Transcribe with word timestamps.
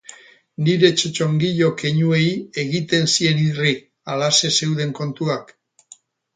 Nire 0.67 0.87
txotxongilo-keinuei 1.01 2.23
egiten 2.65 3.07
zien 3.13 3.45
irri, 3.45 3.77
halaxe 4.11 4.53
zeuden 4.57 4.99
kontuak. 5.05 5.57